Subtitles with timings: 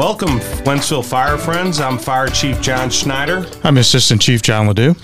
[0.00, 1.78] Welcome, Wentzville Fire Friends.
[1.78, 3.44] I'm Fire Chief John Schneider.
[3.62, 4.96] I'm Assistant Chief John Ledoux.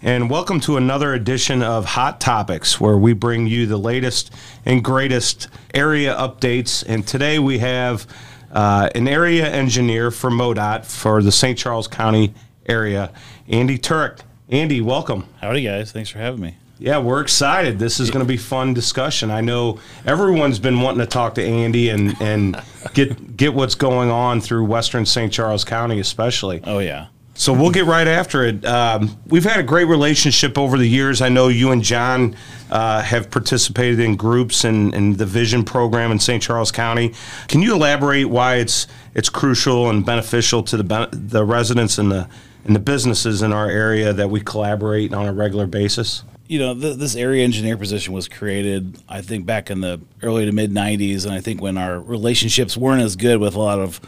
[0.00, 4.32] And welcome to another edition of Hot Topics, where we bring you the latest
[4.64, 6.84] and greatest area updates.
[6.86, 8.06] And today we have
[8.52, 11.58] uh, an area engineer for MoDOT for the St.
[11.58, 12.32] Charles County
[12.66, 13.10] area,
[13.48, 14.20] Andy Tuerck.
[14.48, 15.26] Andy, welcome.
[15.40, 15.90] Howdy, guys.
[15.90, 16.56] Thanks for having me.
[16.78, 17.78] Yeah, we're excited.
[17.78, 19.30] This is going to be fun discussion.
[19.30, 22.60] I know everyone's been wanting to talk to Andy and, and
[22.94, 25.32] get get what's going on through Western St.
[25.32, 26.60] Charles County, especially.
[26.64, 27.06] Oh yeah.
[27.36, 28.64] So we'll get right after it.
[28.64, 31.20] Um, we've had a great relationship over the years.
[31.20, 32.36] I know you and John
[32.70, 36.40] uh, have participated in groups and, and the Vision program in St.
[36.40, 37.12] Charles County.
[37.48, 42.28] Can you elaborate why it's it's crucial and beneficial to the the residents and the
[42.64, 46.22] and the businesses in our area that we collaborate on a regular basis?
[46.46, 50.44] You know, th- this area engineer position was created, I think, back in the early
[50.44, 51.24] to mid 90s.
[51.24, 54.00] And I think when our relationships weren't as good with a lot of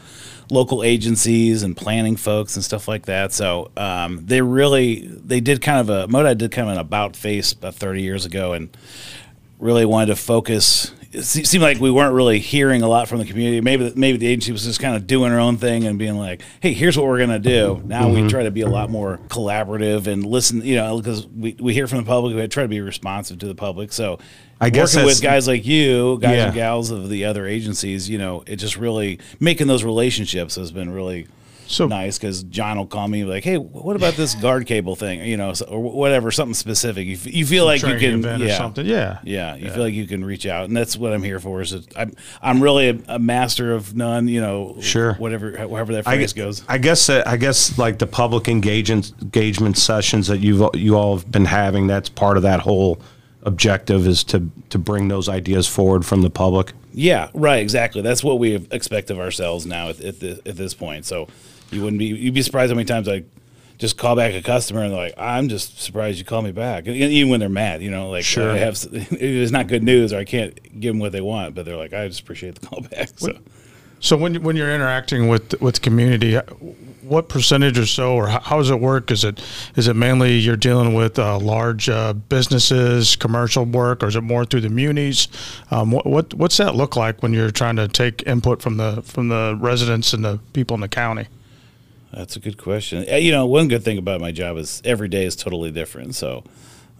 [0.50, 3.32] local agencies and planning folks and stuff like that.
[3.32, 7.16] So um, they really, they did kind of a, MoDOT did kind of an about
[7.16, 8.68] face about 30 years ago and
[9.58, 13.24] really wanted to focus it seemed like we weren't really hearing a lot from the
[13.24, 13.60] community.
[13.60, 16.42] Maybe maybe the agency was just kind of doing her own thing and being like,
[16.60, 18.24] "Hey, here's what we're gonna do." Now mm-hmm.
[18.24, 20.62] we try to be a lot more collaborative and listen.
[20.62, 23.46] You know, because we, we hear from the public, we try to be responsive to
[23.46, 23.92] the public.
[23.92, 24.18] So
[24.60, 26.44] I guess working with guys like you, guys yeah.
[26.46, 30.72] and gals of the other agencies, you know, it just really making those relationships has
[30.72, 31.26] been really
[31.66, 35.20] so nice because John will call me like, "Hey, what about this guard cable thing?"
[35.20, 37.06] You know, or whatever, something specific.
[37.06, 39.54] You, you feel like you can, yeah, something, yeah, yeah.
[39.56, 39.74] You yeah.
[39.74, 41.60] feel like you can reach out, and that's what I'm here for.
[41.60, 44.28] Is that I'm I'm really a, a, master of none.
[44.28, 46.62] You know, sure, whatever, however that phrase I, goes.
[46.68, 51.16] I guess uh, I guess like the public engagement engagement sessions that you've you all
[51.16, 51.86] have been having.
[51.86, 53.00] That's part of that whole
[53.42, 56.72] objective is to to bring those ideas forward from the public.
[56.92, 58.00] Yeah, right, exactly.
[58.00, 61.04] That's what we expect of ourselves now at, at, the, at this point.
[61.04, 61.28] So
[61.70, 63.24] you wouldn't be you'd be surprised how many times I
[63.78, 66.86] just call back a customer and they're like, I'm just surprised you call me back.
[66.86, 68.50] Even when they're mad, you know, like sure.
[68.50, 71.64] I have it's not good news or I can't give them what they want, but
[71.64, 73.10] they're like, I just appreciate the call back.
[73.16, 73.38] So.
[73.98, 76.36] So when when you're interacting with with the community,
[77.02, 79.10] what percentage or so, or how, how does it work?
[79.10, 79.42] Is it
[79.74, 84.20] is it mainly you're dealing with uh, large uh, businesses, commercial work, or is it
[84.20, 85.28] more through the munis?
[85.70, 89.02] Um, what, what what's that look like when you're trying to take input from the
[89.02, 91.26] from the residents and the people in the county?
[92.12, 93.04] That's a good question.
[93.10, 96.14] Uh, you know, one good thing about my job is every day is totally different.
[96.14, 96.44] So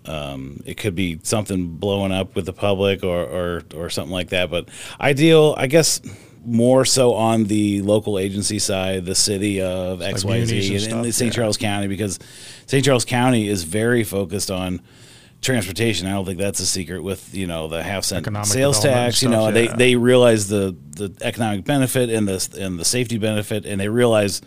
[0.05, 4.31] um, it could be something blowing up with the public or, or, or something like
[4.31, 4.50] that.
[4.50, 4.69] But
[5.00, 6.00] ideal, I guess,
[6.44, 11.15] more so on the local agency side, the city of X, Y, Z, and, and
[11.15, 11.33] St.
[11.33, 11.37] Yeah.
[11.37, 12.19] Charles County, because
[12.67, 12.84] St.
[12.84, 14.81] Charles County is very focused on
[15.43, 16.06] transportation.
[16.06, 19.23] I don't think that's a secret with you know the half cent economic sales tax.
[19.23, 19.50] You know, yeah.
[19.50, 23.88] they they realize the the economic benefit and the and the safety benefit, and they
[23.88, 24.41] realize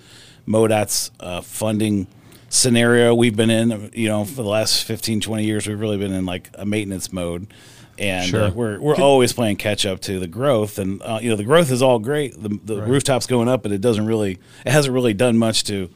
[0.49, 2.07] MoDOT's uh, funding
[2.49, 6.11] scenario we've been in, you know, for the last 15, 20 years, we've really been
[6.11, 7.47] in like a maintenance mode.
[7.97, 8.43] And uh, sure.
[8.43, 10.79] uh, we're, we're always playing catch up to the growth.
[10.79, 12.41] And, uh, you know, the growth is all great.
[12.41, 12.89] The, the right.
[12.89, 15.89] rooftops going up, but it doesn't really, it hasn't really done much to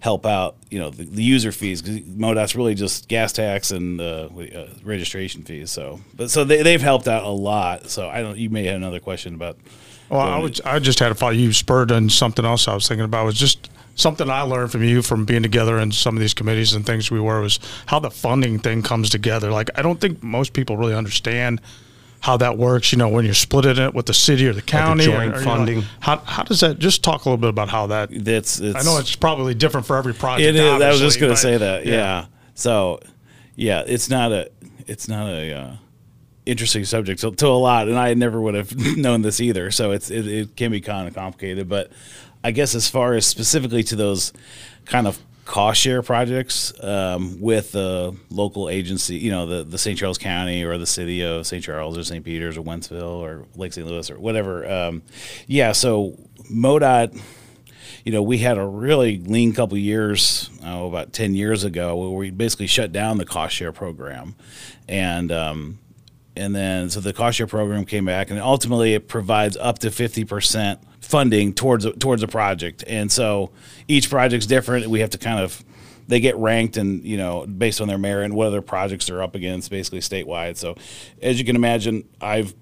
[0.00, 1.80] help out, you know, the, the user fees.
[1.80, 5.70] Because MoDOT's really just gas tax and uh, uh, registration fees.
[5.70, 7.88] So, but so they, they've helped out a lot.
[7.88, 9.56] So I don't, you may have another question about.
[10.10, 11.36] Well, I, would, I just had a thought.
[11.36, 14.82] You spurred on something else I was thinking about was just something I learned from
[14.82, 17.98] you from being together in some of these committees and things we were was how
[17.98, 19.50] the funding thing comes together.
[19.50, 21.60] Like I don't think most people really understand
[22.20, 22.90] how that works.
[22.90, 25.40] You know, when you're splitting it with the city or the county, like joint or,
[25.42, 25.80] funding.
[25.80, 26.78] Know, how how does that?
[26.78, 28.08] Just talk a little bit about how that.
[28.12, 28.60] That's.
[28.60, 30.48] I know it's probably different for every project.
[30.48, 30.82] It is.
[30.82, 31.84] I was just going to say that.
[31.84, 31.92] Yeah.
[31.92, 32.26] yeah.
[32.54, 33.00] So,
[33.56, 34.50] yeah, it's not a.
[34.86, 35.54] It's not a.
[35.54, 35.76] Uh,
[36.46, 39.70] interesting subject to, to, a lot, and I never would have known this either.
[39.70, 41.90] So it's it, it can be kind of complicated, but
[42.44, 44.32] I guess as far as specifically to those
[44.84, 49.98] kind of cost share projects um, with the local agency, you know, the, the St.
[49.98, 51.64] Charles County or the city of St.
[51.64, 52.24] Charles or St.
[52.24, 53.86] Peter's or Wentzville or Lake St.
[53.86, 54.70] Louis or whatever.
[54.70, 55.02] Um,
[55.46, 56.18] yeah, so
[56.50, 57.18] MoDOT,
[58.04, 62.10] you know, we had a really lean couple years, oh, about 10 years ago, where
[62.10, 64.34] we basically shut down the cost share program.
[64.86, 65.78] And, um,
[66.36, 69.88] and then so the cost share program came back and ultimately it provides up to
[69.88, 72.84] 50% funding towards towards a project.
[72.86, 73.50] And so
[73.88, 74.86] each project's different.
[74.88, 75.62] We have to kind of
[76.06, 79.22] they get ranked and you know based on their merit and what other projects they're
[79.22, 80.56] up against basically statewide.
[80.56, 80.76] So
[81.22, 82.54] as you can imagine i've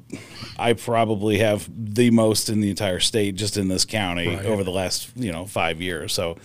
[0.58, 4.46] i probably have the most in the entire state just in this county right.
[4.46, 6.12] over the last you know five years.
[6.12, 6.36] So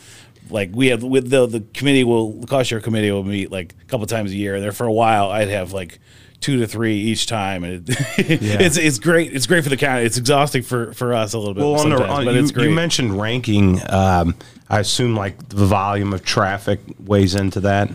[0.50, 3.76] like we have with the the committee will the cost share committee will meet like
[3.82, 4.56] a couple times a year.
[4.56, 6.00] And there for a while i'd have like
[6.40, 9.34] two to three each time, and it, it's it's great.
[9.34, 10.04] It's great for the county.
[10.06, 11.62] It's exhausting for for us a little bit.
[11.62, 12.70] Well, on the, on, but you, it's great.
[12.70, 13.80] you mentioned ranking.
[13.90, 14.36] Um,
[14.70, 17.90] I assume like the volume of traffic weighs into that.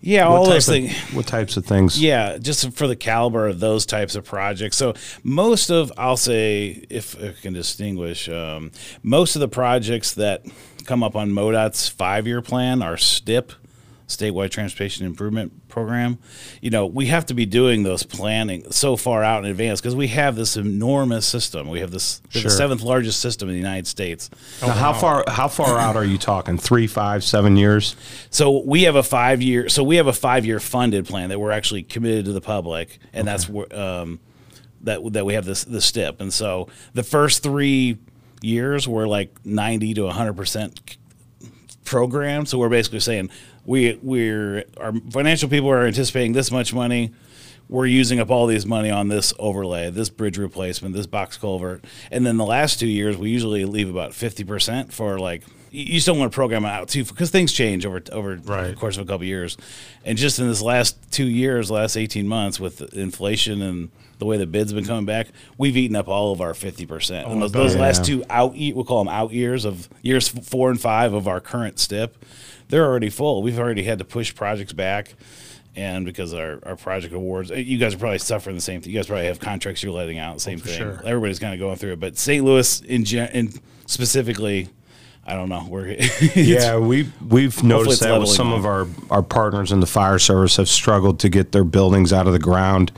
[0.00, 0.96] yeah, What all those things.
[1.12, 2.00] What types of things?
[2.00, 4.76] Yeah, just for the caliber of those types of projects.
[4.78, 8.70] So most of, I'll say, if I can distinguish, um,
[9.02, 10.46] most of the projects that
[10.86, 13.52] come up on MoDOT's five-year plan are STIP,
[14.08, 16.18] Statewide Transportation Improvement Program.
[16.62, 19.94] You know, we have to be doing those planning so far out in advance because
[19.94, 21.68] we have this enormous system.
[21.68, 22.42] We have this Sure.
[22.42, 24.30] the seventh largest system in the United States.
[24.62, 26.56] Now, how far how far out are you talking?
[26.56, 27.96] Three, five, seven years?
[28.30, 29.68] So we have a five year.
[29.68, 32.98] So we have a five year funded plan that we're actually committed to the public,
[33.12, 34.20] and that's where um,
[34.80, 36.20] that that we have this this STIP.
[36.22, 37.98] And so the first three
[38.40, 40.96] years were like ninety to hundred percent
[41.84, 42.46] program.
[42.46, 43.30] So we're basically saying
[43.68, 47.12] we we're our financial people are anticipating this much money.
[47.68, 51.84] We're using up all these money on this overlay, this bridge replacement, this box culvert,
[52.10, 55.84] and then the last two years we usually leave about fifty percent for like you
[55.84, 58.74] you just don't want to program it out too because things change over over the
[58.74, 59.58] course of a couple years,
[60.02, 64.38] and just in this last two years, last eighteen months with inflation and the way
[64.38, 65.28] the bids have been coming back,
[65.58, 67.28] we've eaten up all of our fifty percent.
[67.28, 67.82] Oh, and those, those Yeah.
[67.82, 71.28] last two out ye- we'll call them out years of years four and five of
[71.28, 72.16] our current stip,
[72.68, 73.42] they're already full.
[73.42, 75.14] We've already had to push projects back.
[75.76, 78.92] And because our, our project awards, you guys are probably suffering the same thing.
[78.92, 80.76] You guys probably have contracts you're letting out, same thing.
[80.76, 81.00] sure.
[81.04, 82.00] Everybody's kind of going through it.
[82.00, 82.44] But St.
[82.44, 83.52] Louis, in, gen- in
[83.86, 84.68] specifically,
[85.24, 85.66] I don't know.
[85.68, 85.96] We're
[86.34, 88.60] Yeah, we we've noticed that with some off.
[88.60, 92.26] of our our partners in the fire service have struggled to get their buildings out
[92.26, 92.90] of the ground.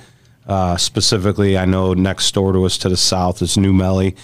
[0.46, 4.14] Uh, specifically, I know next door to us to the south is New Melle.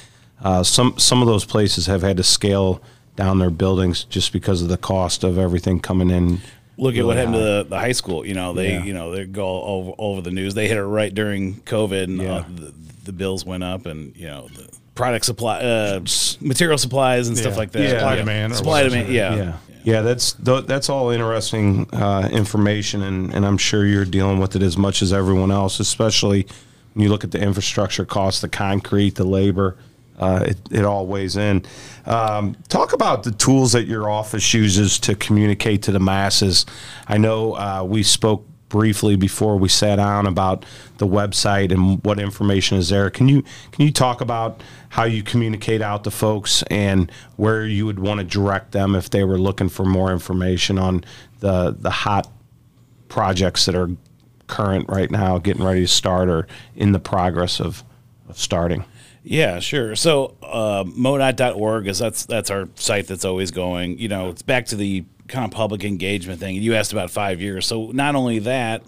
[0.42, 2.80] Uh, some some of those places have had to scale
[3.16, 6.38] down their buildings just because of the cost of everything coming in.
[6.78, 8.26] Look at what really happened to the, the high school.
[8.26, 8.84] You know, they Yeah.
[8.84, 10.54] you know they go all over, all over the news.
[10.54, 12.34] They hit it right during COVID, and Yeah.
[12.36, 12.74] uh, the,
[13.04, 16.00] the bills went up, and you know the product supply, uh,
[16.40, 17.82] material supplies, and stuff like that.
[17.82, 17.90] Yeah.
[17.98, 19.08] Supply demand or supply demand.
[19.12, 19.34] Yeah.
[19.36, 19.52] yeah,
[19.84, 20.00] yeah.
[20.02, 24.76] That's that's all interesting uh, information, and, and I'm sure you're dealing with it as
[24.76, 26.46] much as everyone else, especially
[26.92, 29.76] when you look at the infrastructure costs, the concrete, the labor.
[30.18, 31.62] Uh, it, it all weighs in.
[32.06, 36.64] Um, talk about the tools that your office uses to communicate to the masses.
[37.06, 40.64] I know uh, we spoke briefly before we sat down about
[40.98, 43.10] the website and what information is there.
[43.10, 47.86] Can you can you talk about how you communicate out to folks and where you
[47.86, 51.04] would want to direct them if they were looking for more information on
[51.40, 52.30] the the hot
[53.08, 53.90] projects that are
[54.46, 57.84] current right now, getting ready to start or in the progress of,
[58.28, 58.84] of starting?
[59.28, 59.96] Yeah, sure.
[59.96, 63.98] So uh, modot.org is that's that's our site that's always going.
[63.98, 66.54] You know, it's back to the kind of public engagement thing.
[66.54, 67.66] You asked about five years.
[67.66, 68.84] So not only that,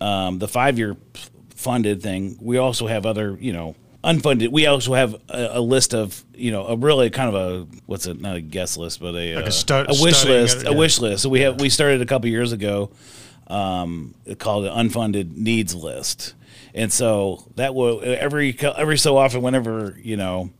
[0.00, 0.96] um, the five year
[1.56, 3.74] funded thing, we also have other, you know,
[4.04, 4.52] unfunded.
[4.52, 8.06] We also have a, a list of, you know, a really kind of a what's
[8.06, 8.20] it?
[8.20, 10.58] Not a guest list, but a Like a uh, a wish list.
[10.62, 11.24] it, A wish list.
[11.24, 12.92] So we have we started a couple years ago
[13.48, 16.34] um, called an unfunded needs list,
[16.74, 20.50] and so that will every every so often, whenever you know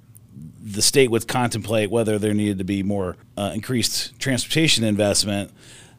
[0.63, 5.51] the state would contemplate whether there needed to be more uh, increased transportation investment,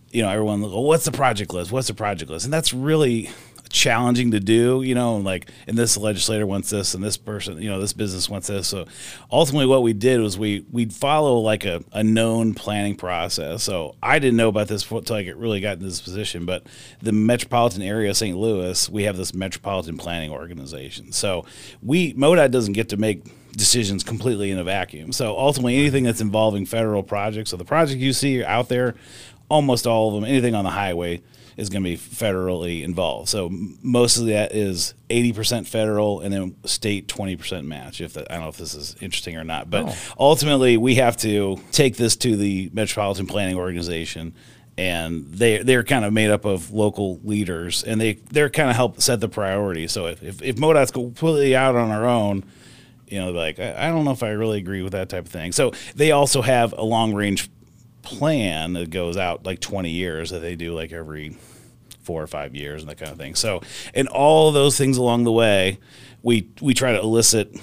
[0.09, 1.71] you know, everyone, well, what's the project list?
[1.71, 2.45] What's the project list?
[2.45, 3.29] And that's really
[3.75, 7.69] challenging to do, you know, like, and this legislator wants this and this person, you
[7.69, 8.69] know, this business wants this.
[8.69, 8.85] So
[9.29, 13.63] ultimately what we did was we, we'd follow like a, a known planning process.
[13.63, 16.65] So I didn't know about this until I get really got into this position, but
[17.01, 18.37] the metropolitan area of St.
[18.37, 21.11] Louis, we have this metropolitan planning organization.
[21.11, 21.45] So
[21.83, 23.25] we, MoDOT doesn't get to make
[23.57, 25.11] decisions completely in a vacuum.
[25.11, 28.95] So ultimately, anything that's involving federal projects, so the project you see out there,
[29.49, 31.21] almost all of them, anything on the highway
[31.57, 33.29] is going to be federally involved.
[33.29, 33.49] So
[33.81, 38.01] most of that is 80% federal and then state 20% match.
[38.01, 39.95] If that, I don't know if this is interesting or not, but oh.
[40.19, 44.33] ultimately we have to take this to the Metropolitan Planning Organization
[44.77, 48.75] and they they're kind of made up of local leaders and they they're kind of
[48.75, 49.91] help set the priorities.
[49.91, 52.43] So if if, if MoDOT's completely out on our own,
[53.07, 55.31] you know, like I, I don't know if I really agree with that type of
[55.31, 55.53] thing.
[55.53, 57.49] So they also have a long range
[58.05, 61.37] plan that goes out like 20 years that they do like every
[62.03, 63.35] four or five years and that kind of thing.
[63.35, 63.61] So,
[63.93, 65.79] and all those things along the way,
[66.23, 67.55] we we try to elicit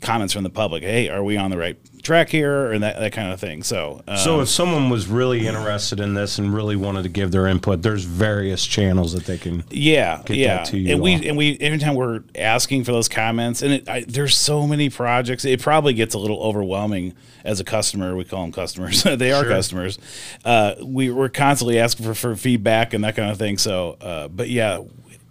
[0.00, 0.82] comments from the public.
[0.82, 3.62] Hey, are we on the right track here, and that, that kind of thing.
[3.62, 7.32] So, um, So if someone was really interested in this and really wanted to give
[7.32, 9.64] their input, there's various channels that they can.
[9.70, 11.24] Yeah, get yeah, that to you and we all.
[11.26, 14.88] and we every time we're asking for those comments, and it, I, there's so many
[14.88, 18.16] projects, it probably gets a little overwhelming as a customer.
[18.16, 19.98] We call them customers; they are customers.
[20.44, 23.58] Uh, we we're constantly asking for, for feedback and that kind of thing.
[23.58, 24.82] So, uh, but yeah,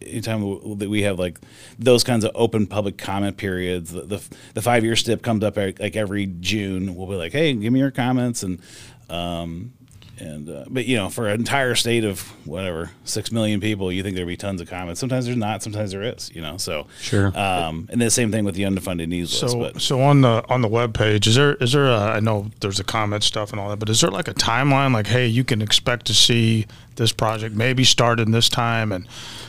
[0.08, 1.40] anytime that we have like
[1.80, 5.58] those kinds of open public comment periods, the the, the five year stip comes up
[5.58, 6.96] like every June.
[6.96, 8.60] We'll be like, hey, give me your comments and.
[9.08, 9.75] Um,
[10.20, 14.04] and uh, but you know, for an entire state of whatever six million people, you
[14.04, 15.00] think there'd be tons of comments.
[15.00, 15.62] Sometimes there's not.
[15.64, 16.32] Sometimes there is.
[16.34, 17.28] You know, so Sure.
[17.38, 19.54] Um, and the same thing with the unfunded needs list.
[19.54, 22.20] So, But so on the on the web page, is there is there a, I
[22.20, 24.94] know there's a comment stuff and all that, but is there like a timeline?
[24.94, 29.08] Like, hey, you can expect to see this project maybe start in this time, and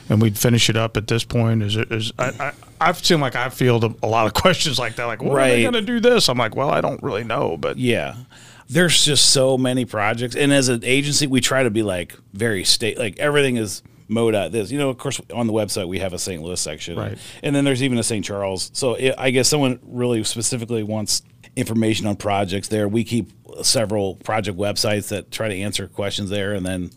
[0.09, 1.63] and we'd finish it up at this point.
[1.63, 4.97] Is it is I, I I've seen like I field a lot of questions like
[4.97, 5.05] that.
[5.05, 6.29] Like, when are they going to do this?
[6.29, 8.17] I'm like, well, I don't really know, but Yeah.
[8.69, 10.35] There's just so many projects.
[10.35, 14.53] And as an agency, we try to be like very state, like everything is MoDOT
[14.53, 14.71] this.
[14.71, 16.43] You know, of course, on the website, we have a St.
[16.43, 16.99] Louis section.
[16.99, 17.19] Right.
[17.43, 18.25] And then there's even a St.
[18.25, 18.71] Charles.
[18.73, 21.23] So i I guess someone really specifically wants
[21.57, 22.89] information on projects there.
[22.89, 23.31] We keep
[23.63, 26.53] several project websites that try to answer questions there.
[26.53, 26.91] And then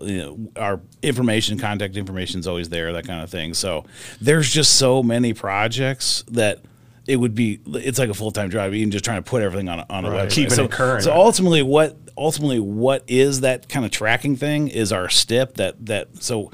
[0.00, 3.54] you know, our information, contact information is always there, that kind of thing.
[3.54, 3.84] So
[4.20, 6.60] there's just so many projects that
[7.06, 9.78] it would be it's like a full-time job even just trying to put everything on
[9.80, 10.28] a, on a Right.
[10.28, 11.04] website Keeping so, it current.
[11.04, 15.86] so ultimately what ultimately what is that kind of tracking thing is our stip that
[15.86, 16.50] that so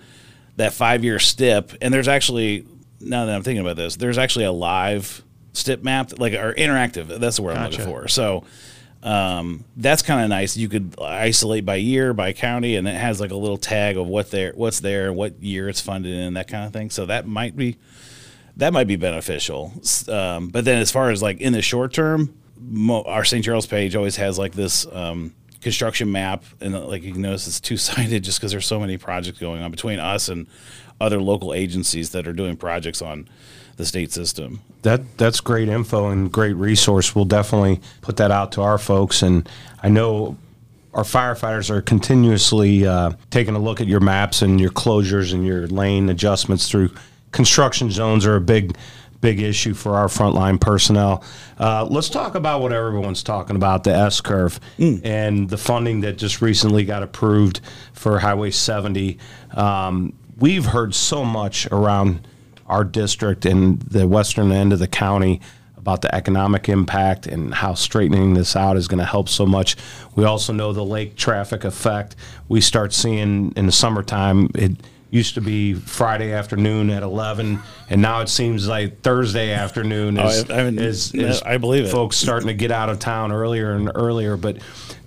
[0.56, 2.66] that five year stip and there's actually
[3.00, 5.22] now that i'm thinking about this there's actually a live
[5.54, 8.44] stip map like or interactive that's the word i'm looking for so
[9.04, 10.56] um, that's kind of nice.
[10.56, 14.06] You could isolate by year, by county, and it has like a little tag of
[14.06, 16.88] what there, what's there, and what year it's funded in, that kind of thing.
[16.88, 17.78] So that might be
[18.56, 19.72] that might be beneficial.
[20.08, 23.44] Um, but then, as far as like in the short term, mo- our St.
[23.44, 27.46] Charles page always has like this um, construction map, and uh, like you can notice,
[27.46, 30.46] it's two sided just because there's so many projects going on between us and
[31.00, 33.28] other local agencies that are doing projects on
[33.76, 34.60] the state system.
[34.82, 37.14] That that's great info and great resource.
[37.14, 39.22] We'll definitely put that out to our folks.
[39.22, 39.48] And
[39.82, 40.36] I know
[40.94, 45.46] our firefighters are continuously uh, taking a look at your maps and your closures and
[45.46, 46.90] your lane adjustments through
[47.32, 48.76] construction zones are a big
[49.20, 51.24] big issue for our frontline personnel.
[51.58, 54.58] Uh, let's talk about what everyone's talking about the S curve
[55.04, 57.60] and the funding that just recently got approved
[57.92, 59.18] for Highway 70.
[59.52, 62.26] Um, we've heard so much around
[62.66, 65.40] our district and the western end of the county
[65.76, 69.76] about the economic impact and how straightening this out is going to help so much.
[70.14, 72.16] We also know the lake traffic effect.
[72.48, 74.72] We start seeing in the summertime, it
[75.12, 80.50] used to be Friday afternoon at 11, and now it seems like Thursday afternoon is,
[80.50, 81.90] I- I haven't- is, is I believe it.
[81.90, 84.38] folks starting to get out of town earlier and earlier.
[84.38, 84.56] But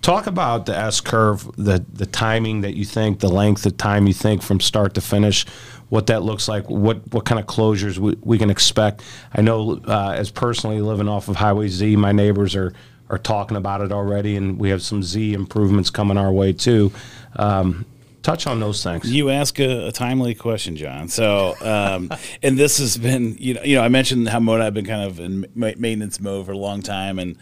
[0.04, 4.06] talk about the S curve, the the timing that you think, the length of time
[4.06, 5.44] you think from start to finish,
[5.90, 9.02] what that looks like, what what kind of closures we, we can expect.
[9.34, 12.74] I know uh, as personally living off of Highway Z, my neighbors are
[13.10, 16.92] are talking about it already, and we have some Z improvements coming our way too.
[17.38, 17.86] Um,
[18.26, 19.12] touch on those things.
[19.12, 21.08] You ask a, a timely question, John.
[21.08, 22.10] So, um,
[22.44, 25.04] and this has been, you know, you know, I mentioned how MoDOT had been kind
[25.04, 27.38] of in maintenance mode for a long time, and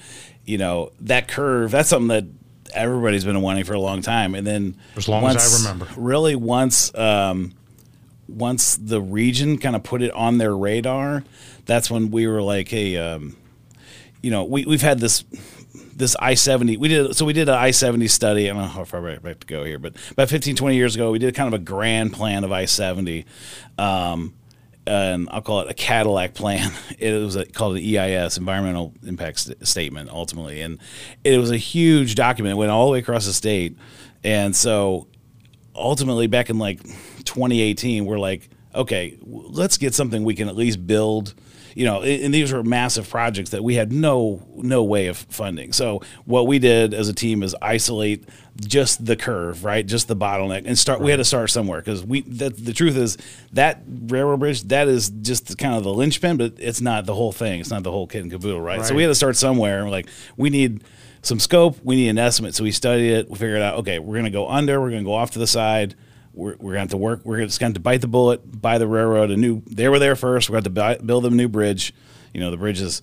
[0.45, 1.71] you know that curve.
[1.71, 2.25] That's something that
[2.73, 5.87] everybody's been wanting for a long time, and then As long as I remember.
[5.95, 7.53] really once, um,
[8.27, 11.23] once the region kind of put it on their radar,
[11.65, 13.37] that's when we were like, hey, um,
[14.21, 15.23] you know, we we've had this
[15.97, 16.77] this I seventy.
[16.77, 18.49] We did so we did an I seventy study.
[18.49, 21.11] I don't know how far back, to go here, but about 15, 20 years ago,
[21.11, 23.25] we did kind of a grand plan of I seventy.
[23.77, 24.33] Um,
[24.85, 26.71] and I'll call it a Cadillac plan.
[26.99, 30.79] It was a, called the EIS, Environmental Impact St- Statement, ultimately, and
[31.23, 32.53] it was a huge document.
[32.53, 33.77] It went all the way across the state,
[34.23, 35.07] and so
[35.75, 36.81] ultimately back in like
[37.23, 41.33] 2018 we're like okay let's get something we can at least build
[41.75, 45.73] you know and these were massive projects that we had no no way of funding
[45.73, 48.27] so what we did as a team is isolate
[48.65, 52.03] just the curve right just the bottleneck and start we had to start somewhere because
[52.03, 53.17] we that the truth is
[53.51, 57.31] that railroad bridge that is just kind of the linchpin but it's not the whole
[57.31, 59.77] thing it's not the whole kit and caboodle right, so we had to start somewhere
[59.77, 60.83] and we're like we need
[61.23, 61.77] some scope.
[61.83, 62.53] We need an estimate.
[62.53, 63.29] So we studied it.
[63.29, 64.79] We figured out, okay, we're going to go under.
[64.79, 65.95] We're going to go off to the side.
[66.33, 67.21] We're, we're going to have to work.
[67.23, 69.61] We're just going to have to bite the bullet, buy the railroad a new.
[69.67, 70.49] They were there first.
[70.49, 71.93] We're going to buy, build them a new bridge.
[72.33, 73.01] You know, the bridge is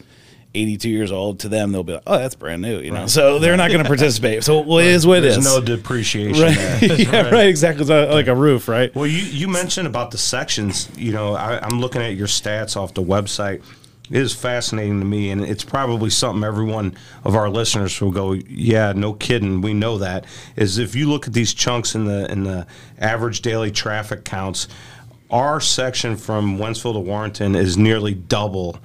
[0.55, 1.41] 82 years old.
[1.41, 2.81] To them, they'll be like, oh, that's brand new.
[2.81, 4.43] You know, so they're not going to participate.
[4.43, 5.45] So well, it is what it There's is.
[5.45, 6.79] no depreciation there.
[6.83, 6.99] right.
[6.99, 7.47] yeah, right.
[7.47, 7.83] Exactly.
[7.83, 8.95] It's like a roof, right?
[8.95, 10.91] Well, you, you mentioned about the sections.
[10.97, 13.63] You know, I, I'm looking at your stats off the website.
[14.11, 18.33] It is fascinating to me, and it's probably something everyone of our listeners will go,
[18.33, 20.25] "Yeah, no kidding, we know that."
[20.57, 22.67] Is if you look at these chunks in the in the
[22.99, 24.67] average daily traffic counts,
[25.31, 28.79] our section from Wentzville to Warrenton is nearly double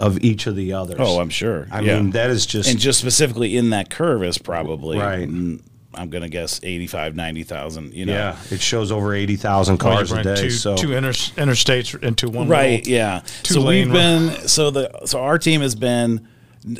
[0.00, 0.96] of each of the others.
[0.98, 1.68] Oh, I'm sure.
[1.70, 1.96] I Yeah.
[2.00, 5.28] mean, that is just and just specifically in that curve is probably Right.
[5.28, 5.60] mm,
[5.96, 7.94] I'm gonna guess 85, 90,000.
[7.94, 10.40] You know, Yeah, it shows over eighty thousand Well, you cars a bring day.
[10.42, 12.48] two, so two inter, interstates into one.
[12.48, 16.26] right little- yeah two so lane we've been so the so our team has been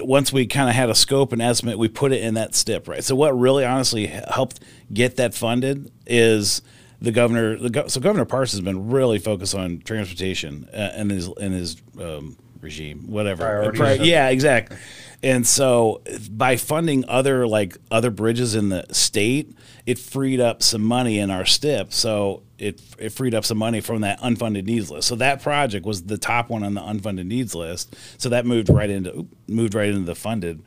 [0.00, 2.88] once we kind of had a scope and estimate we put it in that stip
[2.88, 4.60] right so what really honestly helped
[4.92, 6.62] get that funded is
[7.02, 11.10] the governor the gov- so governor Parsons has been really focused on transportation uh, in
[11.10, 13.44] his in his um, regime whatever.
[14.04, 14.76] Yeah exactly.
[15.22, 19.56] And so by funding other like other bridges in the state
[19.86, 23.80] it freed up some money in our stip so it, it freed up some money
[23.80, 25.08] from that unfunded needs list.
[25.08, 27.94] So that project was the top one on the unfunded needs list.
[28.18, 30.62] So that moved right into moved right into the funded.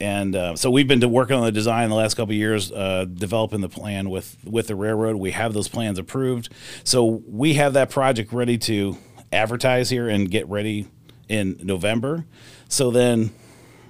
[0.00, 3.04] And uh, so we've been working on the design the last couple of years, uh,
[3.04, 5.16] developing the plan with with the railroad.
[5.16, 6.48] We have those plans approved,
[6.84, 8.98] so we have that project ready to
[9.32, 10.88] advertise here and get ready
[11.32, 12.24] in November.
[12.68, 13.30] So then,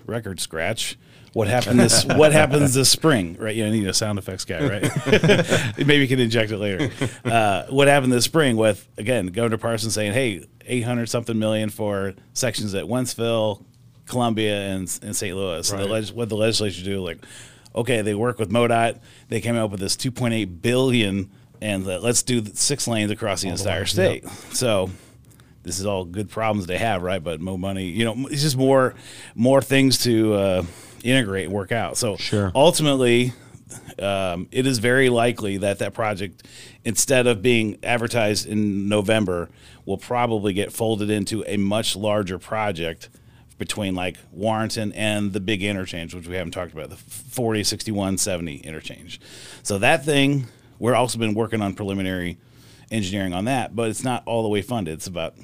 [0.06, 0.96] record scratch.
[1.32, 2.04] What happened this?
[2.04, 3.36] what happens this spring?
[3.38, 3.56] Right?
[3.56, 5.76] You need a sound effects guy, right?
[5.78, 6.90] Maybe you can inject it later.
[7.24, 11.70] Uh, what happened this spring with again Governor Parsons saying, "Hey, eight hundred something million
[11.70, 13.64] for sections at Wentzville,
[14.06, 15.34] Columbia, and, and St.
[15.34, 16.02] Louis." And the Right.
[16.04, 17.00] leg- what the legislature do?
[17.00, 17.24] Like,
[17.74, 19.00] okay, they work with MoDOT.
[19.28, 21.30] They came up with this two point eight billion,
[21.62, 24.28] and uh, let's do six lanes across the entire lanes, state.
[24.52, 24.90] So
[25.62, 27.22] this is all good problems to have, right?
[27.22, 28.94] But more money, you know, it's just more
[29.34, 30.62] more things to uh,
[31.04, 31.96] integrate and work out.
[31.96, 32.50] So Sure.
[32.54, 33.32] ultimately,
[33.98, 36.46] um, it is very likely that that project,
[36.84, 39.48] instead of being advertised in November,
[39.86, 43.08] will probably get folded into a much larger project
[43.58, 48.18] between like Warrenton and the big interchange, which we haven't talked about, the 40, 61,
[48.18, 49.20] 70 interchange.
[49.62, 50.46] So that thing,
[50.78, 52.38] we're also been working on preliminary
[52.90, 54.94] engineering on that, but it's not all the way funded.
[54.94, 55.34] It's about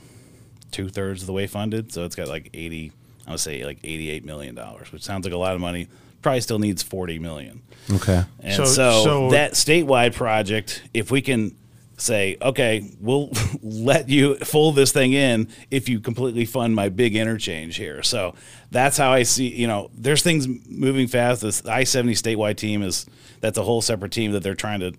[0.70, 1.92] two thirds of the way funded.
[1.92, 2.92] So it's got like 80,
[3.26, 5.88] I would say like $88 million, which sounds like a lot of money.
[6.22, 7.62] Probably still needs 40 million.
[7.92, 11.54] okay, And So- so, so- that statewide project, if we can
[11.96, 13.30] say, okay, we'll
[13.62, 18.02] let you fold this thing in if you completely fund my big interchange here.
[18.04, 18.34] So
[18.70, 21.42] that's how I see, you know, there's things moving fast.
[21.42, 23.04] This I 70 statewide team is,
[23.40, 24.92] that's a whole separate team that they're trying to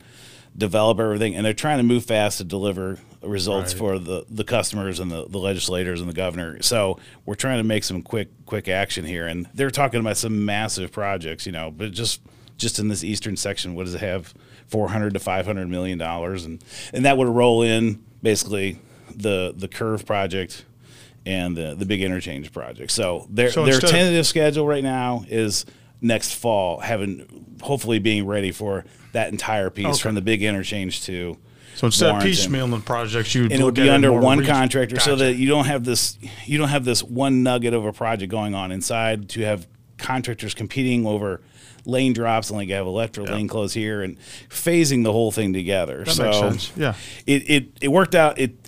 [0.59, 3.79] develop everything and they're trying to move fast to deliver results Right.
[3.79, 6.61] for the, the customers and the, the legislators and the governor.
[6.61, 10.45] So we're trying to make some quick quick action here and they're talking about some
[10.45, 12.21] massive projects, you know, but just
[12.57, 14.33] just in this eastern section, what does it have?
[14.67, 18.79] 400 to 500 million dollars and and that would roll in basically
[19.15, 20.63] the the curve project
[21.25, 22.91] and the the big interchange project.
[22.91, 25.65] So their So their instead of- tentative schedule right now is
[26.01, 29.97] next fall having hopefully being ready for that entire piece Okay.
[29.99, 31.37] from the big interchange to
[31.75, 32.31] So instead Warrenton.
[32.31, 35.65] of piecemealing projects, you and it would be under one contractor so that you don't
[35.65, 39.41] have this you don't have this one nugget of a project going on inside to
[39.41, 41.41] have contractors competing over
[41.85, 44.17] lane drops and like have left or lane close here and
[44.49, 46.53] phasing the whole thing together That so.
[46.77, 46.93] Yeah.
[47.25, 48.58] it, it it worked out it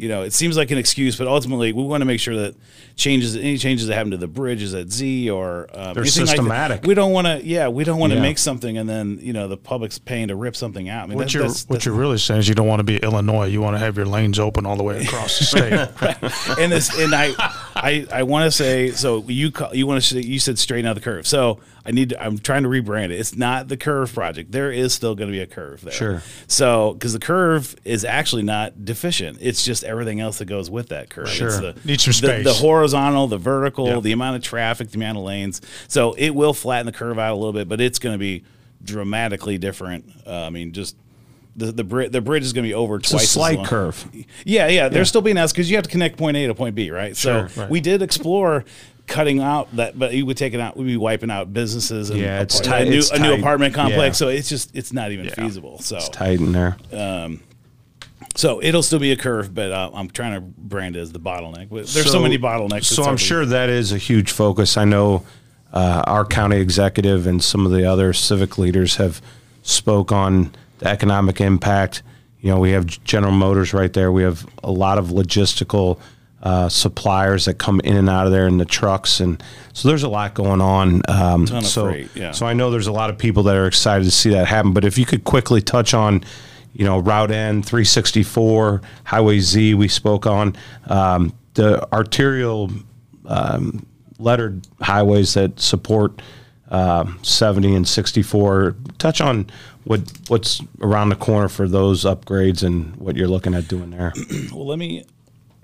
[0.00, 2.54] you know it seems like an excuse but ultimately we want to make sure that
[2.96, 6.36] changes any changes that happen to the bridges at z or um, They're anything like
[6.36, 6.82] systematic.
[6.84, 8.22] we don't want to yeah we don't want to Yeah.
[8.22, 11.16] make something and then you know the public's paying to rip something out I mean,
[11.16, 12.96] What that- you're that's- what that's- you're really saying is you don't want to be
[12.96, 13.46] Illinois.
[13.46, 16.58] You want to have your lanes open all the way across the state.
[16.58, 17.32] and this and I
[17.76, 20.94] I I want to say so you call, you want to you said straighten out
[20.94, 21.26] the curve.
[21.26, 23.12] So I need to, I'm trying to rebrand it.
[23.12, 24.52] It's not the curve project.
[24.52, 25.92] There is still going to be a curve there.
[25.92, 26.22] Sure.
[26.46, 29.38] So because the curve is actually not deficient.
[29.40, 31.30] It's just everything else that goes with that curve.
[31.30, 31.48] Sure.
[31.48, 34.00] It's the, Needs some the- The, horizontal, the vertical, Yeah.
[34.00, 35.62] the amount of traffic, the amount of lanes.
[35.88, 38.44] So it will flatten the curve out a little bit, but it's going to be
[38.84, 40.04] dramatically different.
[40.26, 40.96] Uh, I mean, just.
[41.56, 43.56] The, the, bri- the bridge is going to be over it's a twice as slight
[43.56, 43.66] long.
[43.66, 44.08] curve.
[44.44, 44.88] Yeah, yeah.
[44.88, 47.16] There's still being asked because you have to connect point A to point B, right?
[47.16, 47.68] So right.
[47.68, 48.64] we did explore
[49.06, 50.76] cutting out that, but you would take it out.
[50.76, 53.74] We'd be wiping out businesses and Yeah, it's tight- a new, it's a new apartment
[53.74, 54.16] complex.
[54.16, 54.26] Yeah.
[54.26, 55.78] So it's just it's not even feasible.
[55.80, 56.76] So it's Tight in there.
[58.36, 61.20] so it'll still be a curve, but uh, I'm trying to brand it as the
[61.20, 61.68] bottleneck.
[61.70, 62.84] There's so, So- many bottlenecks.
[62.84, 64.76] So I'm sure that is a huge focus.
[64.76, 65.24] I know
[65.72, 69.20] uh, our county executive and some of the other civic leaders have
[69.62, 72.02] spoke on the economic impact.
[72.40, 74.10] You know, we have General Motors right there.
[74.10, 75.98] We have a lot of logistical
[76.42, 80.02] uh, suppliers that come in and out of there in the trucks, and so there's
[80.02, 81.02] a lot going on.
[81.08, 82.32] Um, so, freight, yeah.
[82.32, 84.72] so I know there's a lot of people that are excited to see that happen.
[84.72, 86.24] But if you could quickly touch on,
[86.72, 92.70] you know, Route N, 364, Highway Z, we spoke on um, the arterial
[93.26, 93.86] um,
[94.18, 96.20] lettered highways that support
[96.70, 98.76] um 70 and 64.
[98.98, 99.50] Touch on
[99.84, 104.12] what what's around the corner for those upgrades and what you're looking at doing there.
[104.52, 105.04] Well, let me.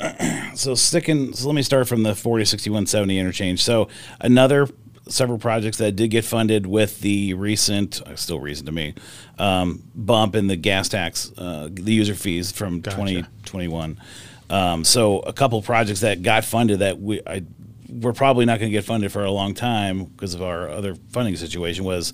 [0.57, 1.35] So sticking.
[1.35, 3.63] So let me start from the 40, 61, 70 interchange.
[3.63, 3.89] So
[4.21, 4.67] another
[5.09, 8.95] several projects that did get funded with the recent, uh, still recent to me,
[9.39, 12.97] um, bump in the gas tax, uh, the user fees from Gotcha.
[12.97, 14.01] 2021.
[14.49, 17.43] Um, so a couple projects that got funded that we I,
[17.89, 20.95] we're probably not going to get funded for a long time because of our other
[21.11, 22.13] funding situation was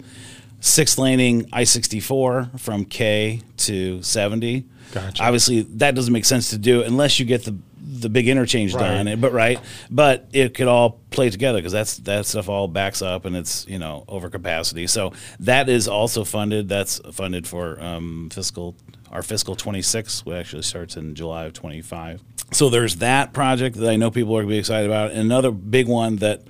[0.60, 4.64] six laning I-64 from K to 70.
[4.92, 5.22] Gotcha.
[5.22, 9.04] Obviously, that doesn't make sense to do unless you get the the big interchange Right.
[9.04, 9.20] done.
[9.20, 9.58] But right,
[9.90, 13.66] but it could all play together because that's that stuff all backs up and it's
[13.68, 14.86] you know over capacity.
[14.86, 16.68] So that is also funded.
[16.68, 18.76] That's funded for um, fiscal
[19.10, 22.22] our fiscal 26, which actually starts in July of 25.
[22.52, 25.10] So there's that project that I know people are going to be excited about.
[25.10, 26.42] And another big one that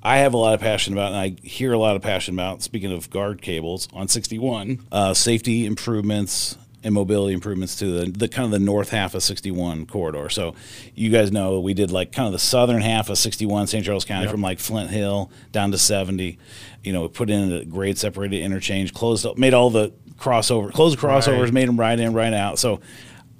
[0.00, 2.62] I have a lot of passion about, and I hear a lot of passion about.
[2.62, 8.28] Speaking of guard cables on 61, uh, safety improvements and mobility improvements to the, the
[8.28, 10.28] kind of the north half of 61 corridor.
[10.28, 10.54] So
[10.94, 13.84] you guys know we did like kind of the southern half of 61 St.
[13.84, 16.38] Charles County from like Flint Hill down to 70.
[16.84, 20.72] You know, we put in a grade separated interchange, closed up, made all the crossover,
[20.72, 21.52] closed crossovers, Right.
[21.52, 22.58] made them right in, right out.
[22.58, 22.80] So,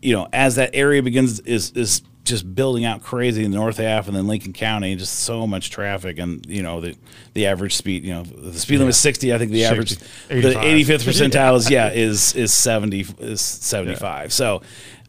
[0.02, 3.76] you know, as that area begins is is just building out crazy in the north
[3.76, 6.96] half and then Lincoln County, just so much traffic and you know the
[7.34, 9.32] the average speed, you know, the speed limit is 60.
[9.32, 14.32] I think the average 60, the 85th percentile is yeah is is 70 is 75.
[14.32, 14.62] So.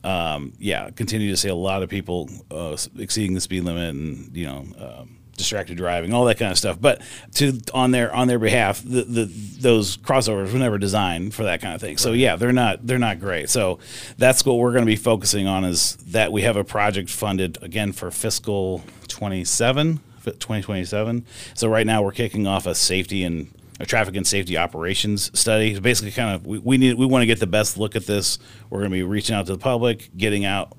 [0.04, 4.38] Um, yeah, continue to see a lot of people uh, exceeding the speed limit, and
[4.38, 6.78] you know, um, distracted driving, all that kind of stuff.
[6.80, 7.02] But
[7.36, 9.26] to on their on their behalf, the, the
[9.60, 11.98] those crossovers were never designed for that kind of thing.
[11.98, 13.50] So yeah, they're not they're not great.
[13.50, 13.80] So
[14.18, 17.62] that's what we're going to be focusing on is that we have a project funded
[17.62, 21.26] again for fiscal 27 2027.
[21.54, 25.80] So right now we're kicking off a safety and a traffic and safety operations study.
[25.80, 28.40] Basically, kind of we, we need we want to get the best look at this.
[28.70, 30.76] We're going to be reaching out to the public, getting out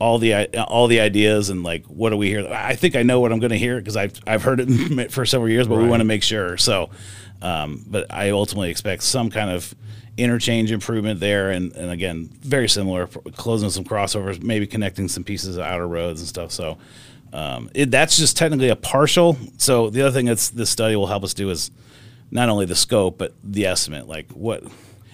[0.00, 2.48] all the all the ideas and like what do we hear?
[2.48, 5.26] I think I know what I'm going to hear because I've I've heard it for
[5.26, 6.56] several years, but we want to make sure.
[6.56, 6.90] So,
[7.42, 9.74] um, but I ultimately expect some kind of
[10.16, 15.56] interchange improvement there, and and again, very similar, closing some crossovers, maybe connecting some pieces
[15.56, 16.50] of outer roads and stuff.
[16.50, 16.78] So.
[17.32, 19.38] Um, it, that's just technically a partial.
[19.56, 21.70] So the other thing that's this study will help us do is
[22.32, 24.08] not only the scope but the estimate.
[24.08, 24.64] Like what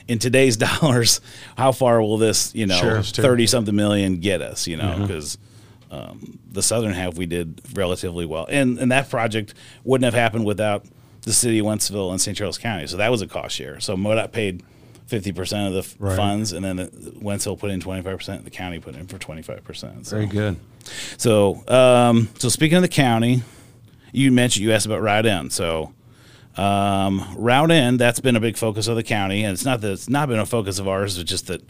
[0.09, 1.21] in today's dollars,
[1.57, 2.99] how far will this you know Sure.
[2.99, 3.23] Mm-hmm.
[3.23, 4.67] thirty something million get us?
[4.67, 5.39] You know because.
[5.89, 10.45] Um, the southern half we did relatively well, and and that project wouldn't have happened
[10.45, 10.85] without
[11.23, 12.37] the city of Wentzville and St.
[12.37, 12.89] Charles County.
[12.89, 13.79] So that was a cost share.
[13.79, 14.65] So MoDOT paid
[15.07, 16.17] fifty percent of the f- Right.
[16.17, 16.87] funds, and then the,
[17.23, 18.39] Wentzville put in twenty five percent.
[18.39, 20.05] And the county put in for twenty five percent.
[20.09, 20.57] Very good.
[21.19, 23.43] So, um, so speaking of the county,
[24.11, 25.51] you mentioned you asked about Route N.
[25.51, 25.93] So,
[26.57, 29.93] um, Route N, that's been a big focus of the county, and it's not that
[29.93, 31.19] it's not been a focus of ours.
[31.19, 31.63] It's just that,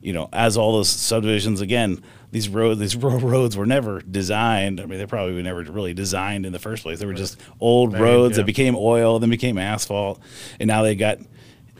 [0.00, 4.80] you know, as all those subdivisions, again, these road these rural roads were never designed.
[4.80, 6.98] I mean, they probably were never really designed in the first place.
[6.98, 8.38] They were just old roads yeah.
[8.38, 10.20] that became oil, then became asphalt,
[10.58, 11.18] and now they got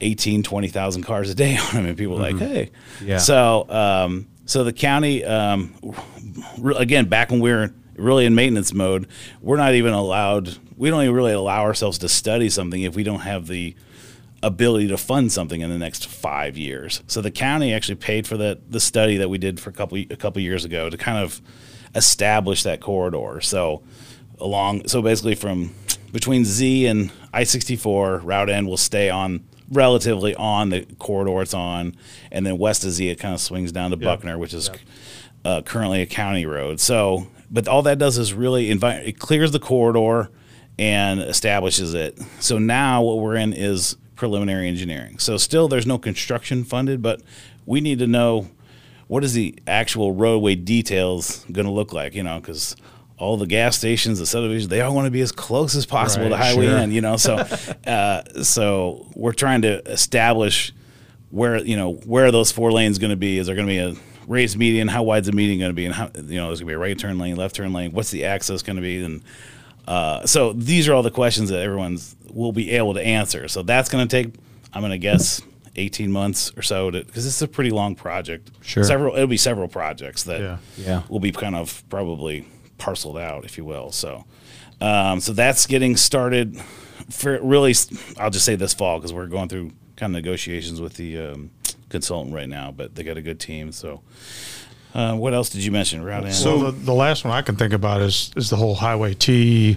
[0.02, 2.70] 18, 20,000 cars a day on them, and people are like, hey,
[3.02, 3.18] Yeah.
[3.18, 5.72] So, um, so the county, um,
[6.58, 9.06] re- again, back when we were really in maintenance mode,
[9.40, 10.58] we're not even allowed.
[10.76, 13.74] We don't even really allow ourselves to study something if we don't have the
[14.42, 17.02] ability to fund something in the next five years.
[17.06, 19.98] So the county actually paid for the the study that we did for a couple
[19.98, 21.40] a couple years ago to kind of
[21.94, 23.40] establish that corridor.
[23.40, 23.82] So
[24.38, 25.74] along, so basically from
[26.12, 31.42] between Z and I sixty four, Route N will stay on relatively on the corridor
[31.42, 31.94] it's on,
[32.32, 34.70] and then west of Z it kind of swings down to Buckner, which is
[35.44, 36.80] uh, currently a county road.
[36.80, 40.30] So, but all that does is really invite it clears the corridor
[40.78, 42.18] and establishes it.
[42.40, 45.18] So now what we're in is preliminary engineering.
[45.18, 47.20] So still there's no construction funded, but
[47.66, 48.48] we need to know
[49.08, 52.76] what is the actual roadway details going to look like, you know, because
[53.18, 56.28] all the gas stations, the subdivisions, they all want to be as close as possible
[56.30, 56.78] to Highway sure.
[56.78, 57.16] N, you know.
[57.16, 57.34] So,
[57.86, 60.72] uh, so we're trying to establish
[61.30, 63.38] where you know where those four lanes going to be.
[63.38, 63.94] Is there going to be a
[64.26, 64.88] raised median?
[64.88, 65.86] How wide's the median going to be?
[65.86, 67.92] And how you know there's going to be a right turn lane, left turn lane.
[67.92, 69.02] What's the access going to be?
[69.02, 69.22] And
[69.86, 73.48] uh, so these are all the questions that everyone's will be able to answer.
[73.48, 74.34] So that's going to take,
[74.72, 75.42] I'm going to guess,
[75.76, 78.50] 18 months or so because it's a pretty long project.
[78.60, 78.84] Sure.
[78.84, 79.14] Several.
[79.14, 80.58] It'll be several projects that Yeah.
[80.76, 81.02] Yeah.
[81.08, 82.46] will be kind of probably
[82.78, 83.90] parceled out, if you will.
[83.92, 84.24] So,
[84.80, 86.60] um, so that's getting started.
[87.10, 87.74] For really,
[88.18, 91.50] I'll just say this fall because we're going through kind of negotiations with the um,
[91.90, 92.72] consultant right now.
[92.72, 93.70] But they got a good team.
[93.72, 94.00] So,
[94.94, 96.02] uh, what else did you mention?
[96.02, 96.32] Route N?
[96.32, 99.76] So the, the last one I can think about is is the whole Highway T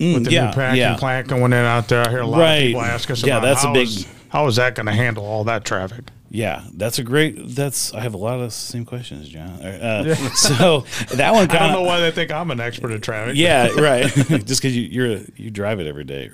[0.00, 0.96] with the Mm, yeah, new packing yeah.
[0.96, 2.04] plant going in out there.
[2.04, 2.54] I hear a lot Right.
[2.56, 4.92] of people ask us Yeah, about that's a big- is- how is that going to
[4.92, 6.04] handle all that traffic?
[6.34, 7.34] Yeah, that's a great.
[7.54, 9.50] That's I have a lot of the same questions, John.
[9.60, 10.80] Uh, so
[11.14, 13.36] that one Kinda, I don't know why they think I'm an expert at traffic.
[13.36, 14.06] yeah, right.
[14.06, 16.30] Just because you you're you drive it every day,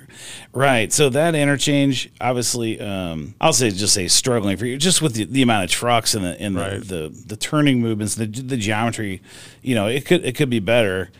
[0.53, 0.93] right?
[0.93, 5.25] So that interchange, obviously, um, I'll say just say struggling for you, just with the,
[5.25, 6.79] the amount of trucks and the and Right.
[6.79, 9.21] the, the the turning movements, the the geometry,
[9.61, 11.11] you know, it could it could be better.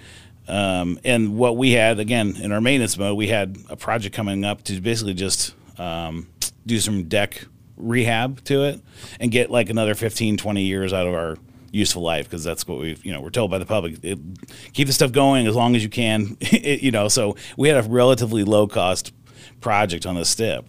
[0.48, 4.46] Um, and what we had again in our maintenance mode, we had a project coming
[4.46, 6.28] up to basically just um,
[6.66, 7.44] do some deck
[7.80, 8.82] rehab to it
[9.20, 11.38] and get like another 15, 20 years out of our
[11.72, 14.04] useful life because that's what we've you know we're told by the public.
[14.04, 14.20] It,
[14.74, 17.84] keep the stuff going as long as you can It- you know so we had
[17.84, 19.14] a relatively low cost
[19.62, 20.66] project on the STIP.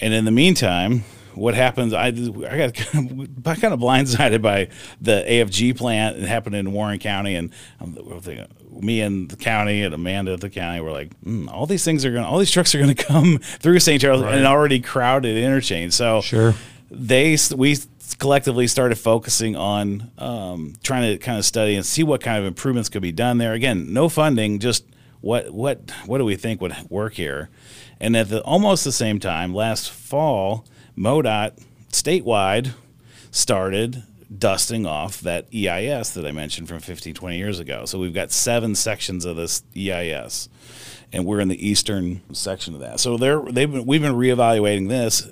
[0.00, 3.10] And in the meantime what happens i, I got kind
[3.46, 4.68] of, kind of blindsided by
[5.00, 8.46] the afg plant it happened in warren county and we're thinking-
[8.80, 12.04] me and the county and amanda at the county were like mm, all these things
[12.06, 14.80] are going all these trucks are going to come through st charles in an already
[14.80, 16.54] crowded interchange so Sure.
[16.90, 17.76] they we
[18.18, 22.44] collectively started focusing on um, trying to kind of study and see what kind of
[22.44, 23.52] improvements could be done there.
[23.54, 24.84] Again, no funding, just
[25.22, 27.48] what what what do we think would work here?
[28.00, 30.66] And at the almost the same time, last fall,
[30.96, 32.72] MoDOT statewide
[33.30, 34.02] started
[34.38, 37.84] dusting off that EIS that I mentioned from 15, 20 years ago.
[37.84, 40.48] So we've got seven sections of this EIS,
[41.12, 43.00] and we're in the eastern section of that.
[43.00, 45.28] So they're they've been we've been reevaluating this,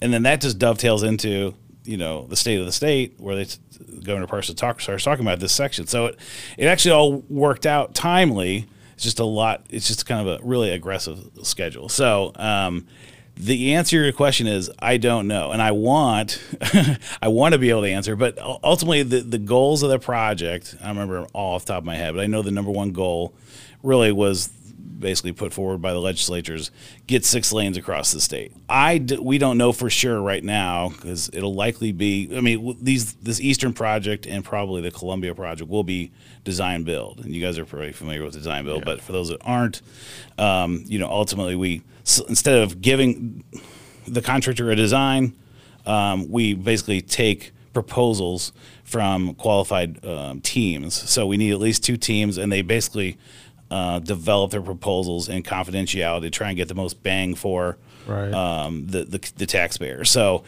[0.00, 3.46] and then that just dovetails into you know the state of the state where they
[4.02, 5.86] Governor Parsons talk, starts talking about this section.
[5.86, 6.18] So it
[6.56, 8.66] it actually all worked out timely.
[8.94, 9.66] It's just a lot.
[9.70, 11.88] It's just kind of a really aggressive schedule.
[11.88, 12.32] So.
[12.36, 12.86] Um,
[13.36, 16.42] the answer to your question is I don't know, and I want
[17.22, 20.74] I want to be able to answer, but ultimately the the goals of the project
[20.82, 22.92] I remember all off the top of my head, but I know the number one
[22.92, 23.34] goal
[23.82, 24.50] really was
[24.98, 26.70] basically put forward by the legislatures
[27.06, 28.52] get six lanes across the state.
[28.68, 32.30] I d- we don't know for sure right now because it'll likely be.
[32.34, 36.12] I mean these this Eastern project and probably the Columbia project will be
[36.44, 39.40] design build, and you guys are probably familiar with design build, but for those that
[39.44, 39.82] aren't,
[40.38, 43.44] um, you know ultimately we s instead of giving
[44.06, 45.34] the contractor a design,
[45.86, 48.52] um, we basically take proposals
[48.84, 50.94] from qualified um, teams.
[50.94, 53.18] So we need at least two teams, and they basically
[53.70, 57.76] uh, develop their proposals in confidentiality to try and get the most bang for
[58.06, 58.32] Right.
[58.32, 60.04] um, the, the the taxpayer.
[60.04, 60.44] So.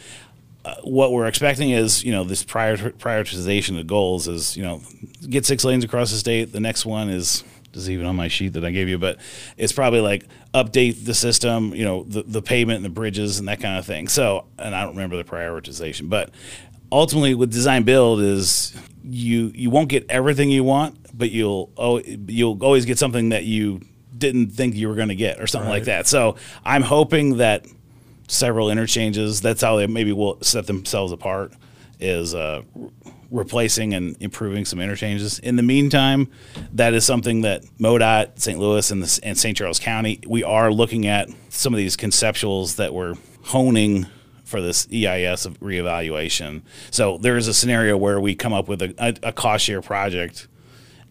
[0.65, 4.83] Uh, what we're expecting is, you know, this prior prioritization of goals is, you know,
[5.31, 6.53] get six lanes across the state.
[6.53, 9.19] The next one is this is even on my sheet that I gave you, but
[9.57, 13.47] it's probably like update the system, you know, the, the pavement and the bridges and
[13.49, 14.09] that kind of thing.
[14.09, 16.31] So, and I don't remember the prioritization, but
[16.91, 22.01] ultimately with design build is you you won't get everything you want, but you'll oh
[22.01, 23.81] you'll always get something that you
[24.17, 26.07] didn't think you were going to get or something like that.
[26.07, 27.67] So I'm hoping that
[28.29, 29.41] several interchanges.
[29.41, 31.53] That's how they maybe will set themselves apart.
[32.01, 32.91] Is uh, re-
[33.31, 35.39] replacing and improving some interchanges.
[35.41, 36.29] In the meantime,
[36.73, 38.59] that is something that MoDOT, St.
[38.59, 39.57] Louis, and, the, and St.
[39.57, 44.07] Charles County, we are looking at some of these conceptuals that we're honing
[44.45, 46.63] for this EIS of reevaluation.
[46.91, 49.83] So there is a scenario where we come up with a, a, a cost share
[49.83, 50.49] project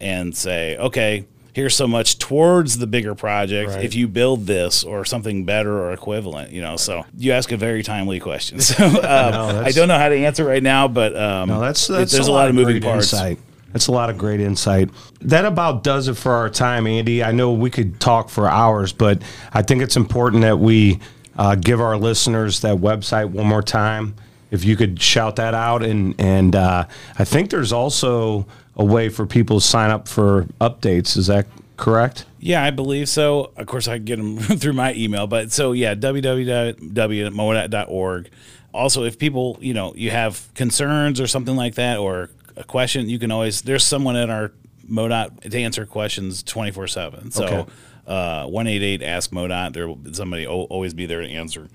[0.00, 3.84] and say, okay, here's so much towards the bigger project Right.
[3.84, 6.76] if you build this or something better or equivalent, you know.
[6.76, 8.60] So you ask a very timely question.
[8.68, 12.12] So um, I don't know how to answer right now, but um, No, that's, that's
[12.12, 13.12] there's a lot, of moving parts.
[13.12, 13.38] Insight.
[13.72, 14.88] That's a lot of great insight.
[15.20, 17.22] That about does it for our time, Andy.
[17.22, 19.20] I know we could talk for hours, but
[19.52, 21.00] I think it's important that we
[21.36, 24.14] uh, give our listeners that website one more time.
[24.50, 26.86] If you could shout that out, and and uh,
[27.18, 31.16] I think there's also a way for people to sign up for updates.
[31.16, 32.24] Is that correct?
[32.40, 33.50] Yeah, I believe so.
[33.56, 38.30] Of course, I can get them through my email, but so yeah, www.modot.org.
[38.74, 43.08] Also, if people, you know, you have concerns or something like that, or a question,
[43.08, 43.62] you can always.
[43.62, 44.52] There's someone at our
[44.88, 47.30] MoDOT to answer questions 24 seven.
[47.30, 47.44] So.
[47.44, 47.66] Okay.
[48.06, 49.74] Uh, one eight eight ask MoDOT.
[49.74, 51.68] There will somebody will always be there to answer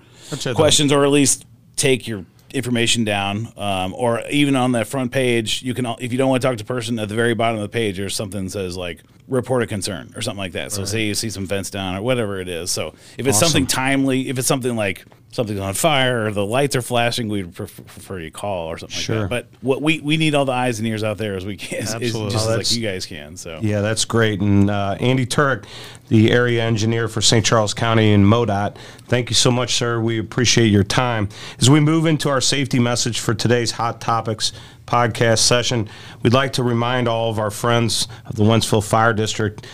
[0.55, 3.51] questions, or at least take your information down.
[3.57, 6.57] Um, or even on that front page, you can if you don't want to talk
[6.57, 9.01] to the person at the very bottom of the page, there's something that says like
[9.27, 10.71] report a concern or something like that.
[10.71, 12.71] So say you see some fence down or whatever it is.
[12.71, 16.75] So if it's something timely, if it's something like something's on fire or the lights
[16.75, 19.21] are flashing, we'd pref- prefer you call or something Sure.
[19.21, 19.51] like that.
[19.51, 21.79] But what we we need all the eyes and ears out there as we can,
[21.83, 22.31] as- as- Absolutely.
[22.31, 23.35] just Oh, as like you guys can.
[23.35, 24.39] So Yeah, that's great.
[24.39, 25.65] And uh, Andy Tuerck,
[26.09, 27.45] the area engineer for St.
[27.45, 28.75] Charles County and MoDOT,
[29.07, 29.99] thank you so much, sir.
[29.99, 31.27] We appreciate your time.
[31.59, 34.51] As we move into our safety message for today's Hot Topics
[34.85, 35.89] podcast session,
[36.21, 39.65] we'd like to remind all of our friends of the Wentzville Fire District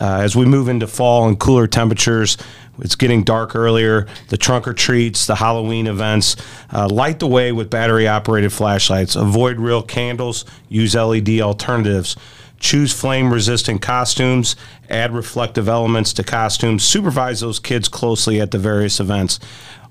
[0.00, 2.36] Uh, as we move into fall and cooler temperatures,
[2.80, 4.06] it's getting dark earlier.
[4.28, 6.36] The trunk or treats, the Halloween events,
[6.72, 9.16] uh, light the way with battery operated flashlights.
[9.16, 12.16] Avoid real candles, use LED alternatives.
[12.60, 14.56] Choose flame resistant costumes,
[14.90, 19.38] add reflective elements to costumes, supervise those kids closely at the various events.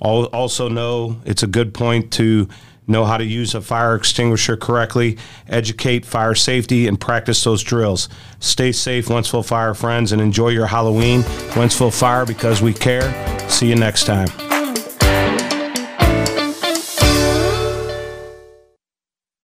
[0.02, 2.47] Also, know it's a good point to
[2.88, 8.10] know how to use a fire extinguisher correctly, educate fire safety, and practice those drills.
[8.39, 11.21] Stay safe, Wentzville Fire friends, and enjoy your Halloween.
[11.54, 13.50] Wentzville Fire because we care.
[13.50, 14.57] See you next time.